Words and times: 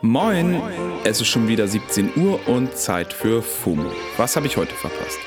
Moin! 0.00 0.62
Es 1.02 1.20
ist 1.20 1.26
schon 1.26 1.48
wieder 1.48 1.66
17 1.66 2.10
Uhr 2.16 2.38
und 2.46 2.76
Zeit 2.76 3.12
für 3.12 3.42
FOMO. 3.42 3.90
Was 4.16 4.36
habe 4.36 4.46
ich 4.46 4.56
heute 4.56 4.72
verpasst? 4.72 5.18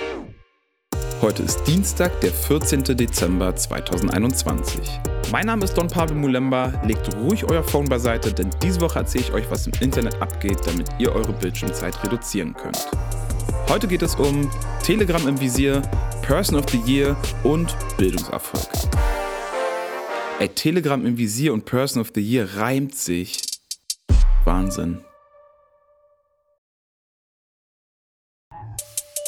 Heute 1.22 1.44
ist 1.44 1.62
Dienstag, 1.66 2.22
der 2.22 2.32
14. 2.32 2.86
Dezember 2.96 3.54
2021. 3.54 4.80
Mein 5.30 5.48
Name 5.48 5.66
ist 5.66 5.74
Don 5.74 5.90
Pablo 5.90 6.16
Mulemba. 6.16 6.72
Legt 6.86 7.14
ruhig 7.18 7.44
euer 7.44 7.64
Phone 7.64 7.84
beiseite, 7.84 8.32
denn 8.32 8.50
diese 8.64 8.80
Woche 8.80 9.00
erzähle 9.00 9.26
ich 9.26 9.34
euch, 9.34 9.52
was 9.52 9.68
im 9.68 9.74
Internet 9.82 10.22
abgeht, 10.22 10.60
damit 10.66 10.88
ihr 11.00 11.14
eure 11.14 11.34
Bildschirmzeit 11.34 12.02
reduzieren 12.06 12.54
könnt. 12.54 12.88
Heute 13.68 13.90
geht 13.90 14.04
es 14.04 14.16
um 14.16 14.50
Telegram 14.82 15.28
im 15.28 15.38
Visier, 15.38 15.82
Person 16.22 16.58
of 16.58 16.66
the 16.70 16.80
Year 16.86 17.18
und 17.44 17.76
Bildungserfolg. 17.98 18.70
Ey, 20.40 20.48
Telegram 20.48 21.06
im 21.06 21.18
Visier 21.18 21.52
und 21.52 21.66
Person 21.66 22.02
of 22.02 22.12
the 22.16 22.22
Year 22.22 22.48
reimt 22.56 22.96
sich. 22.96 23.51
Wahnsinn. 24.46 25.04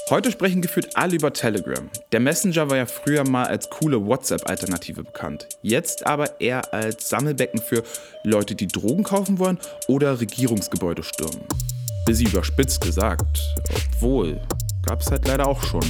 Heute 0.09 0.31
sprechen 0.31 0.61
gefühlt 0.61 0.95
alle 0.97 1.15
über 1.15 1.31
Telegram. 1.31 1.89
Der 2.11 2.19
Messenger 2.19 2.69
war 2.69 2.77
ja 2.77 2.85
früher 2.85 3.27
mal 3.27 3.45
als 3.45 3.69
coole 3.69 4.05
WhatsApp-Alternative 4.05 5.03
bekannt. 5.03 5.47
Jetzt 5.61 6.05
aber 6.05 6.39
eher 6.41 6.73
als 6.73 7.09
Sammelbecken 7.09 7.61
für 7.61 7.83
Leute, 8.23 8.53
die 8.53 8.67
Drogen 8.67 9.03
kaufen 9.03 9.39
wollen 9.39 9.57
oder 9.87 10.19
Regierungsgebäude 10.19 11.03
stürmen. 11.03 11.41
Busy 12.05 12.25
überspitzt 12.25 12.81
gesagt. 12.81 13.55
Obwohl, 13.73 14.41
gab's 14.85 15.09
halt 15.09 15.25
leider 15.27 15.47
auch 15.47 15.63
schon. 15.63 15.85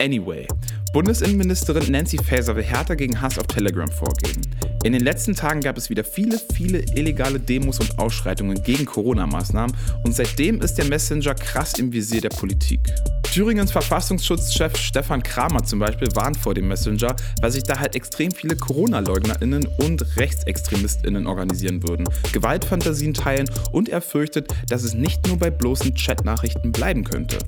Anyway, 0.00 0.46
Bundesinnenministerin 0.92 1.90
Nancy 1.90 2.18
Faeser 2.18 2.54
will 2.54 2.62
härter 2.62 2.96
gegen 2.96 3.18
Hass 3.18 3.38
auf 3.38 3.46
Telegram 3.46 3.90
vorgehen. 3.90 4.42
In 4.84 4.92
den 4.92 5.00
letzten 5.00 5.34
Tagen 5.34 5.62
gab 5.62 5.78
es 5.78 5.88
wieder 5.88 6.04
viele, 6.04 6.38
viele 6.54 6.80
illegale 6.80 7.40
Demos 7.40 7.80
und 7.80 7.98
Ausschreitungen 7.98 8.62
gegen 8.62 8.84
Corona-Maßnahmen 8.84 9.74
und 10.04 10.14
seitdem 10.14 10.60
ist 10.60 10.74
der 10.74 10.84
Messenger 10.84 11.34
krass 11.34 11.78
im 11.78 11.94
Visier 11.94 12.20
der 12.20 12.28
Politik. 12.28 12.80
Thüringens 13.22 13.72
Verfassungsschutzchef 13.72 14.76
Stefan 14.76 15.22
Kramer 15.22 15.64
zum 15.64 15.78
Beispiel 15.78 16.08
warnt 16.14 16.36
vor 16.36 16.52
dem 16.52 16.68
Messenger, 16.68 17.16
weil 17.40 17.50
sich 17.50 17.62
da 17.62 17.78
halt 17.78 17.96
extrem 17.96 18.30
viele 18.30 18.54
Corona-LeugnerInnen 18.54 19.66
und 19.78 20.18
RechtsextremistInnen 20.18 21.26
organisieren 21.26 21.82
würden, 21.82 22.06
Gewaltfantasien 22.34 23.14
teilen 23.14 23.50
und 23.70 23.88
er 23.88 24.02
fürchtet, 24.02 24.52
dass 24.68 24.82
es 24.82 24.92
nicht 24.92 25.26
nur 25.26 25.38
bei 25.38 25.48
bloßen 25.48 25.94
Chatnachrichten 25.94 26.70
bleiben 26.70 27.04
könnte. 27.04 27.38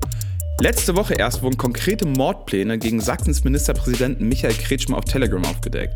Letzte 0.61 0.95
Woche 0.95 1.15
erst 1.15 1.41
wurden 1.43 1.57
konkrete 1.57 2.07
Mordpläne 2.07 2.77
gegen 2.77 3.01
Sachsens 3.01 3.43
Ministerpräsidenten 3.43 4.27
Michael 4.29 4.53
Kretschmer 4.53 4.97
auf 4.97 5.05
Telegram 5.05 5.43
aufgedeckt. 5.43 5.93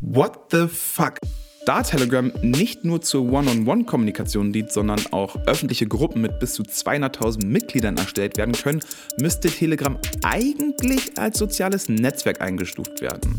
What 0.00 0.50
the 0.50 0.66
fuck? 0.66 1.18
Da 1.66 1.82
Telegram 1.82 2.32
nicht 2.42 2.84
nur 2.84 3.02
zur 3.02 3.30
One-on-One-Kommunikation 3.30 4.52
dient, 4.52 4.72
sondern 4.72 5.00
auch 5.10 5.36
öffentliche 5.46 5.86
Gruppen 5.86 6.22
mit 6.22 6.38
bis 6.40 6.54
zu 6.54 6.62
200.000 6.62 7.44
Mitgliedern 7.44 7.96
erstellt 7.96 8.38
werden 8.38 8.54
können, 8.54 8.80
müsste 9.20 9.48
Telegram 9.50 9.98
eigentlich 10.22 11.18
als 11.18 11.38
soziales 11.38 11.88
Netzwerk 11.88 12.40
eingestuft 12.40 13.02
werden. 13.02 13.38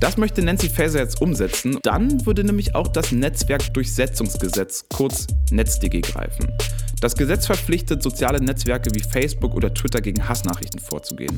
Das 0.00 0.16
möchte 0.16 0.42
Nancy 0.42 0.68
Faeser 0.68 1.00
jetzt 1.00 1.20
umsetzen. 1.20 1.78
Dann 1.82 2.24
würde 2.26 2.44
nämlich 2.44 2.74
auch 2.74 2.88
das 2.88 3.10
Netzwerkdurchsetzungsgesetz, 3.10 4.84
kurz 4.88 5.26
NetzDG, 5.50 6.02
greifen. 6.02 6.52
Das 7.02 7.16
Gesetz 7.16 7.46
verpflichtet 7.46 8.00
soziale 8.00 8.40
Netzwerke 8.40 8.88
wie 8.94 9.00
Facebook 9.00 9.56
oder 9.56 9.74
Twitter 9.74 10.00
gegen 10.00 10.28
Hassnachrichten 10.28 10.78
vorzugehen. 10.78 11.34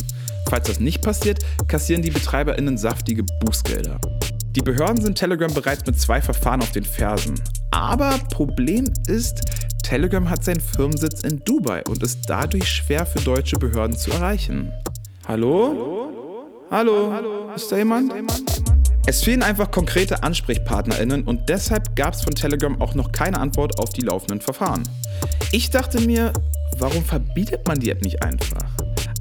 Falls 0.51 0.67
das 0.67 0.79
nicht 0.79 1.01
passiert, 1.01 1.39
kassieren 1.69 2.03
die 2.03 2.11
BetreiberInnen 2.11 2.77
saftige 2.77 3.23
Bußgelder. 3.41 3.99
Die 4.55 4.61
Behörden 4.61 5.01
sind 5.01 5.17
Telegram 5.17 5.53
bereits 5.55 5.87
mit 5.87 5.99
zwei 5.99 6.21
Verfahren 6.21 6.61
auf 6.61 6.73
den 6.73 6.85
Fersen. 6.85 7.41
Aber 7.71 8.11
Problem 8.31 8.93
ist, 9.07 9.41
Telegram 9.83 10.29
hat 10.29 10.45
seinen 10.45 10.61
Firmensitz 10.61 11.23
in 11.23 11.43
Dubai 11.47 11.83
und 11.89 12.03
ist 12.03 12.21
dadurch 12.29 12.69
schwer 12.69 13.07
für 13.07 13.21
deutsche 13.21 13.57
Behörden 13.57 13.97
zu 13.97 14.11
erreichen. 14.11 14.71
Hallo? 15.27 16.11
Hallo? 16.71 17.11
Hallo? 17.11 17.55
Ist 17.57 17.73
da 17.73 17.79
jemand? 17.79 18.13
Es 19.07 19.23
fehlen 19.23 19.43
einfach 19.43 19.71
konkrete 19.71 20.23
AnsprechpartnerInnen 20.23 21.25
und 21.25 21.51
deshalb 21.51 21.95
gab 21.95 22.15
es 22.15 22.23
von 22.23 22.35
Telegram 22.35 22.81
auch 22.81 22.95
noch 22.95 23.13
keine 23.13 23.39
Antwort 23.39 23.79
auf 23.79 23.91
die 23.91 24.01
laufenden 24.01 24.41
Verfahren. 24.41 24.89
Ich 25.53 25.69
dachte 25.69 26.01
mir, 26.01 26.33
warum 26.79 27.05
verbietet 27.05 27.69
man 27.69 27.79
die 27.79 27.91
App 27.91 28.01
nicht 28.03 28.23
einfach? 28.23 28.65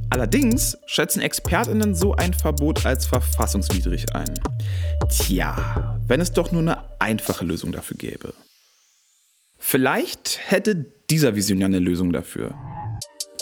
Allerdings 0.10 0.78
schätzen 0.86 1.22
ExpertInnen 1.22 1.96
so 1.96 2.16
ein 2.16 2.34
Verbot 2.34 2.86
als 2.86 3.06
verfassungswidrig 3.06 4.16
ein. 4.16 4.40
Tja, 5.10 6.00
wenn 6.08 6.22
es 6.22 6.32
doch 6.32 6.54
nur 6.54 6.62
eine 6.62 6.78
einfache 7.00 7.44
Lösung 7.44 7.74
dafür 7.74 7.98
gäbe. 7.98 8.34
Vielleicht 9.60 10.40
hätte 10.46 10.86
dieser 11.10 11.36
Visionär 11.36 11.66
eine 11.66 11.80
Lösung 11.80 12.14
dafür. 12.14 12.56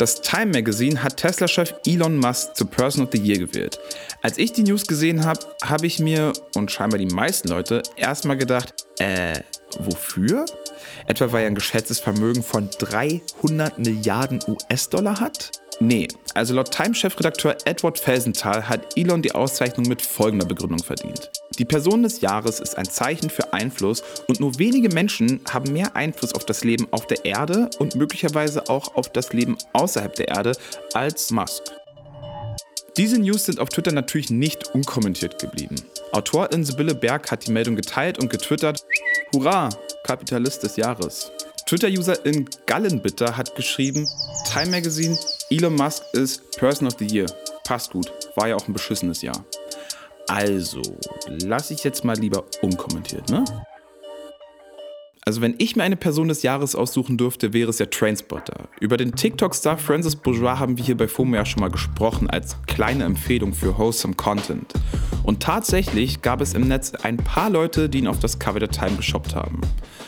Das 0.01 0.19
Time 0.19 0.47
Magazine 0.47 1.03
hat 1.03 1.17
Tesla-Chef 1.17 1.75
Elon 1.85 2.17
Musk 2.17 2.55
zur 2.55 2.67
Person 2.67 3.03
of 3.03 3.09
the 3.11 3.19
Year 3.19 3.37
gewählt. 3.37 3.77
Als 4.23 4.39
ich 4.39 4.51
die 4.51 4.63
News 4.63 4.87
gesehen 4.87 5.25
habe, 5.25 5.41
habe 5.63 5.85
ich 5.85 5.99
mir 5.99 6.33
und 6.55 6.71
scheinbar 6.71 6.97
die 6.97 7.05
meisten 7.05 7.49
Leute 7.49 7.83
erstmal 7.97 8.35
gedacht, 8.35 8.73
äh, 8.97 9.41
wofür? 9.77 10.47
Etwa 11.05 11.31
weil 11.31 11.43
er 11.43 11.47
ein 11.49 11.53
geschätztes 11.53 11.99
Vermögen 11.99 12.41
von 12.41 12.67
300 12.79 13.77
Milliarden 13.77 14.39
US-Dollar 14.47 15.19
hat? 15.19 15.51
Nee, 15.79 16.07
also 16.35 16.53
laut 16.53 16.71
Time-Chefredakteur 16.71 17.57
Edward 17.65 17.97
Felsenthal 17.97 18.67
hat 18.67 18.97
Elon 18.97 19.21
die 19.21 19.31
Auszeichnung 19.31 19.87
mit 19.87 20.01
folgender 20.01 20.45
Begründung 20.45 20.83
verdient. 20.83 21.31
Die 21.57 21.65
Person 21.65 22.03
des 22.03 22.21
Jahres 22.21 22.59
ist 22.59 22.77
ein 22.77 22.85
Zeichen 22.85 23.29
für 23.29 23.53
Einfluss 23.53 24.03
und 24.27 24.39
nur 24.39 24.59
wenige 24.59 24.89
Menschen 24.89 25.41
haben 25.49 25.73
mehr 25.73 25.95
Einfluss 25.95 26.33
auf 26.33 26.45
das 26.45 26.63
Leben 26.63 26.87
auf 26.91 27.07
der 27.07 27.25
Erde 27.25 27.69
und 27.79 27.95
möglicherweise 27.95 28.69
auch 28.69 28.95
auf 28.95 29.09
das 29.09 29.33
Leben 29.33 29.57
außerhalb 29.73 30.13
der 30.15 30.27
Erde 30.27 30.55
als 30.93 31.31
Musk. 31.31 31.63
Diese 32.97 33.17
News 33.17 33.45
sind 33.45 33.59
auf 33.59 33.69
Twitter 33.69 33.93
natürlich 33.93 34.29
nicht 34.29 34.75
unkommentiert 34.75 35.39
geblieben. 35.39 35.75
Autorin 36.11 36.65
Sibylle 36.65 36.93
Berg 36.93 37.31
hat 37.31 37.47
die 37.47 37.51
Meldung 37.51 37.75
geteilt 37.75 38.19
und 38.19 38.29
getwittert: 38.29 38.85
Hurra, 39.33 39.69
Kapitalist 40.03 40.63
des 40.63 40.75
Jahres. 40.75 41.31
Twitter-Userin 41.65 42.49
Gallenbitter 42.65 43.37
hat 43.37 43.55
geschrieben: 43.55 44.05
Time 44.51 44.71
Magazine, 44.71 45.17
Elon 45.51 45.75
Musk 45.75 46.03
ist 46.13 46.49
Person 46.57 46.87
of 46.87 46.95
the 46.97 47.05
Year. 47.05 47.25
Passt 47.65 47.91
gut, 47.91 48.09
war 48.35 48.47
ja 48.47 48.55
auch 48.55 48.65
ein 48.69 48.73
beschissenes 48.73 49.21
Jahr. 49.21 49.43
Also, 50.29 50.81
lasse 51.27 51.73
ich 51.73 51.83
jetzt 51.83 52.05
mal 52.05 52.15
lieber 52.17 52.45
unkommentiert, 52.61 53.29
ne? 53.29 53.43
Also 55.23 55.41
wenn 55.41 55.53
ich 55.59 55.75
mir 55.75 55.83
eine 55.83 55.97
Person 55.97 56.29
des 56.29 56.41
Jahres 56.41 56.75
aussuchen 56.75 57.15
dürfte, 57.15 57.53
wäre 57.53 57.69
es 57.69 57.77
ja 57.77 57.85
Trainspotter. 57.85 58.69
Über 58.79 58.97
den 58.97 59.15
TikTok-Star 59.15 59.77
Francis 59.77 60.15
Bourgeois 60.15 60.57
haben 60.57 60.77
wir 60.77 60.83
hier 60.83 60.97
bei 60.97 61.07
FOMO 61.07 61.35
ja 61.35 61.45
schon 61.45 61.61
mal 61.61 61.69
gesprochen, 61.69 62.27
als 62.27 62.57
kleine 62.65 63.03
Empfehlung 63.03 63.53
für 63.53 63.77
wholesome 63.77 64.15
Content. 64.15 64.73
Und 65.21 65.43
tatsächlich 65.43 66.23
gab 66.23 66.41
es 66.41 66.55
im 66.55 66.67
Netz 66.67 66.93
ein 66.95 67.17
paar 67.17 67.51
Leute, 67.51 67.87
die 67.87 67.99
ihn 67.99 68.07
auf 68.07 68.17
das 68.17 68.39
Cover 68.39 68.59
der 68.59 68.69
Time 68.69 68.97
geshoppt 68.97 69.35
haben. 69.35 69.61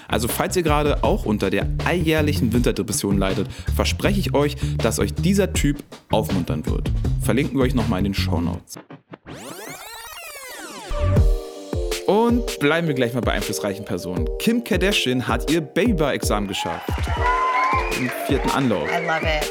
Also 0.08 0.28
falls 0.28 0.56
ihr 0.58 0.64
gerade 0.64 1.04
auch 1.04 1.26
unter 1.26 1.52
der 1.52 1.70
alljährlichen 1.86 2.52
Winterdepression 2.52 3.20
leidet, 3.20 3.48
verspreche 3.76 4.20
ich 4.20 4.34
euch, 4.34 4.56
dass 4.80 4.98
euch 4.98 5.14
dieser 5.14 5.54
Typ 5.54 5.84
aufmuntern 6.10 6.66
wird. 6.66 6.92
Verlinken 7.22 7.60
wir 7.60 7.66
euch 7.66 7.76
nochmal 7.76 8.00
in 8.00 8.06
den 8.06 8.14
Show 8.16 8.42
Notes. 8.42 8.80
Und 12.06 12.60
bleiben 12.60 12.88
wir 12.88 12.96
gleich 12.96 13.14
mal 13.14 13.22
bei 13.22 13.32
einflussreichen 13.32 13.86
Personen. 13.86 14.28
Kim 14.40 14.64
Kardashian 14.64 15.28
hat 15.28 15.50
ihr 15.50 15.62
Babybar-Examen 15.62 16.48
geschafft. 16.48 16.90
Im 17.98 18.10
vierten 18.28 18.50
Anlauf. 18.50 18.90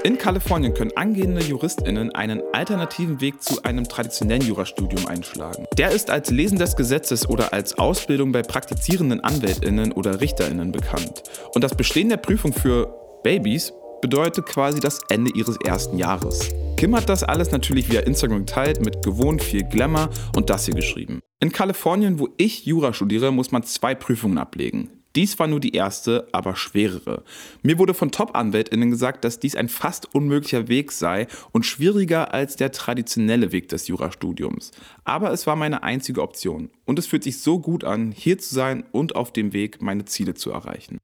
In 0.02 0.18
Kalifornien 0.18 0.74
können 0.74 0.90
angehende 0.96 1.40
JuristInnen 1.42 2.14
einen 2.14 2.42
alternativen 2.52 3.20
Weg 3.20 3.42
zu 3.42 3.62
einem 3.62 3.88
traditionellen 3.88 4.42
Jurastudium 4.42 5.06
einschlagen. 5.06 5.64
Der 5.78 5.90
ist 5.90 6.10
als 6.10 6.30
Lesen 6.30 6.58
des 6.58 6.76
Gesetzes 6.76 7.28
oder 7.28 7.52
als 7.52 7.78
Ausbildung 7.78 8.32
bei 8.32 8.42
praktizierenden 8.42 9.20
AnwältInnen 9.20 9.92
oder 9.92 10.20
RichterInnen 10.20 10.72
bekannt. 10.72 11.22
Und 11.55 11.62
das 11.64 11.75
Bestehen 11.75 12.08
der 12.08 12.16
Prüfung 12.16 12.52
für 12.52 12.93
Babys 13.22 13.72
bedeutet 14.02 14.46
quasi 14.46 14.81
das 14.81 15.00
Ende 15.08 15.31
ihres 15.34 15.56
ersten 15.64 15.96
Jahres. 15.96 16.50
Kim 16.76 16.96
hat 16.96 17.08
das 17.08 17.22
alles 17.22 17.52
natürlich 17.52 17.90
via 17.90 18.00
Instagram 18.00 18.44
geteilt 18.44 18.84
mit 18.84 19.02
gewohnt 19.02 19.43
viel 19.43 19.62
Glamour 19.62 20.10
und 20.34 20.50
das 20.50 20.64
hier 20.66 20.75
geschrieben. 20.75 21.21
In 21.43 21.50
Kalifornien, 21.50 22.21
wo 22.21 22.29
ich 22.37 22.67
Jura 22.67 22.93
studiere, 22.93 23.33
muss 23.33 23.50
man 23.50 23.65
zwei 23.65 23.97
Prüfungen 23.97 24.39
ablegen. 24.39 24.91
Dies 25.17 25.41
war 25.41 25.49
nur 25.49 25.59
die 25.59 25.75
erste, 25.75 26.29
aber 26.31 26.55
schwerere. 26.55 27.25
Mir 27.65 27.81
wurde 27.81 27.94
von 27.94 28.12
Top-AnwältInnen 28.12 28.93
gesagt, 28.93 29.25
dass 29.25 29.41
dies 29.41 29.56
ein 29.56 29.69
fast 29.69 30.15
unmöglicher 30.15 30.69
Weg 30.69 30.93
sei 30.93 31.27
und 31.50 31.67
schwieriger 31.67 32.33
als 32.33 32.55
der 32.55 32.71
traditionelle 32.71 33.50
Weg 33.50 33.69
des 33.71 33.89
Jurastudiums. 33.89 34.71
Aber 35.03 35.33
es 35.33 35.44
war 35.49 35.56
meine 35.56 35.83
einzige 35.83 36.23
Option. 36.23 36.71
Und 36.85 37.00
es 37.00 37.09
fühlt 37.09 37.25
sich 37.25 37.41
so 37.41 37.59
gut 37.59 37.83
an, 37.83 38.12
hier 38.12 38.39
zu 38.39 38.55
sein 38.55 38.85
und 38.93 39.17
auf 39.17 39.33
dem 39.33 39.53
Weg, 39.53 39.83
meine 39.83 40.05
Ziele 40.05 40.35
zu 40.35 40.53
erreichen. 40.53 40.99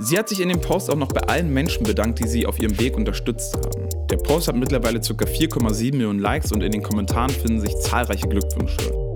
Sie 0.00 0.16
hat 0.16 0.28
sich 0.28 0.38
in 0.38 0.48
dem 0.48 0.60
Post 0.60 0.90
auch 0.90 0.96
noch 0.96 1.12
bei 1.12 1.22
allen 1.22 1.52
Menschen 1.52 1.82
bedankt, 1.82 2.20
die 2.20 2.28
sie 2.28 2.46
auf 2.46 2.60
ihrem 2.60 2.78
Weg 2.78 2.96
unterstützt 2.96 3.56
haben. 3.56 3.88
Der 4.10 4.16
Post 4.18 4.46
hat 4.46 4.54
mittlerweile 4.54 5.00
ca. 5.00 5.06
4,7 5.06 5.90
Millionen 5.90 6.20
Likes 6.20 6.52
und 6.52 6.62
in 6.62 6.70
den 6.70 6.84
Kommentaren 6.84 7.30
finden 7.30 7.60
sich 7.60 7.76
zahlreiche 7.80 8.28
Glückwünsche. 8.28 9.13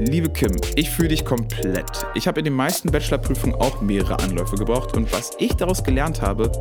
Liebe 0.00 0.30
Kim, 0.30 0.56
ich 0.76 0.90
fühle 0.90 1.08
dich 1.08 1.24
komplett. 1.24 2.06
Ich 2.14 2.28
habe 2.28 2.40
in 2.40 2.44
den 2.44 2.54
meisten 2.54 2.90
Bachelorprüfungen 2.90 3.56
auch 3.56 3.80
mehrere 3.80 4.18
Anläufe 4.20 4.56
gebraucht 4.56 4.96
und 4.96 5.12
was 5.12 5.32
ich 5.38 5.54
daraus 5.54 5.82
gelernt 5.82 6.22
habe, 6.22 6.52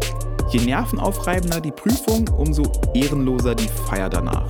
je 0.49 0.59
nervenaufreibender 0.61 1.61
die 1.61 1.71
Prüfung, 1.71 2.27
umso 2.29 2.63
ehrenloser 2.95 3.53
die 3.53 3.67
Feier 3.67 4.09
danach. 4.09 4.49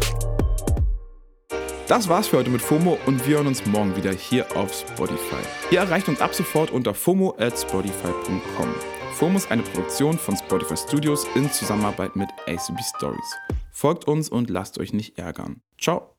Das 1.88 2.08
war's 2.08 2.28
für 2.28 2.38
heute 2.38 2.50
mit 2.50 2.62
FOMO 2.62 2.98
und 3.06 3.26
wir 3.28 3.38
hören 3.38 3.48
uns 3.48 3.66
morgen 3.66 3.96
wieder 3.96 4.12
hier 4.12 4.46
auf 4.56 4.74
Spotify. 4.74 5.42
Ihr 5.72 5.80
erreicht 5.80 6.08
uns 6.08 6.22
ab 6.22 6.34
sofort 6.34 6.72
unter 6.72 6.94
FOMO 6.94 7.36
at 7.40 7.58
Spotify.com. 7.58 8.74
FOMO 9.14 9.38
ist 9.38 9.52
eine 9.52 9.64
Produktion 9.64 10.18
von 10.18 10.36
Spotify 10.38 10.78
Studios 10.78 11.26
in 11.36 11.52
Zusammenarbeit 11.52 12.16
mit 12.16 12.30
ACB 12.46 12.80
Stories. 12.96 13.36
Folgt 13.72 14.06
uns 14.06 14.30
und 14.30 14.50
lasst 14.50 14.80
euch 14.80 14.94
nicht 14.94 15.18
ärgern. 15.18 15.62
Ciao! 15.80 16.17